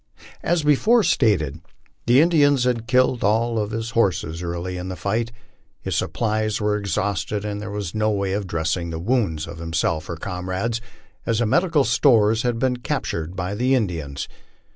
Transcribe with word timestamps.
As 0.41 0.63
before 0.63 1.03
stated, 1.03 1.61
the 2.07 2.21
Indians 2.21 2.63
had 2.63 2.87
killed 2.87 3.23
all 3.23 3.59
of 3.59 3.69
his 3.69 3.91
horses 3.91 4.41
early 4.41 4.75
in 4.75 4.89
the 4.89 4.95
fight. 4.95 5.31
His 5.79 5.95
supplies 5.95 6.59
were 6.59 6.75
exhausted, 6.75 7.45
and 7.45 7.61
there 7.61 7.69
was 7.69 7.93
no 7.93 8.09
way 8.09 8.33
of 8.33 8.47
dressing 8.47 8.89
the 8.89 8.97
wounds 8.97 9.45
of 9.45 9.59
himself 9.59 10.09
or 10.09 10.15
comrades, 10.17 10.81
as 11.27 11.37
the 11.37 11.45
medical 11.45 11.83
stores 11.83 12.41
had 12.41 12.57
been 12.57 12.77
captured 12.77 13.35
by 13.35 13.53
the 13.53 13.75
Indians. 13.75 14.27